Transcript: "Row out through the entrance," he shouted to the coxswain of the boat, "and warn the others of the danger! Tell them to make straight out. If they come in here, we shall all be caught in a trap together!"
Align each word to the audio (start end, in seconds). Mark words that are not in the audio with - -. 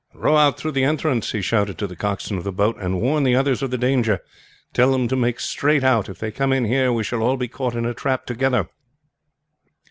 "Row 0.15 0.35
out 0.35 0.57
through 0.57 0.71
the 0.71 0.83
entrance," 0.83 1.31
he 1.31 1.43
shouted 1.43 1.77
to 1.77 1.85
the 1.85 1.95
coxswain 1.95 2.39
of 2.39 2.43
the 2.43 2.51
boat, 2.51 2.75
"and 2.79 2.99
warn 2.99 3.21
the 3.23 3.35
others 3.35 3.61
of 3.61 3.69
the 3.69 3.77
danger! 3.77 4.19
Tell 4.73 4.91
them 4.93 5.07
to 5.07 5.15
make 5.15 5.39
straight 5.39 5.83
out. 5.83 6.09
If 6.09 6.17
they 6.17 6.31
come 6.31 6.51
in 6.51 6.65
here, 6.65 6.91
we 6.91 7.03
shall 7.03 7.21
all 7.21 7.37
be 7.37 7.47
caught 7.47 7.75
in 7.75 7.85
a 7.85 7.93
trap 7.93 8.25
together!" 8.25 8.67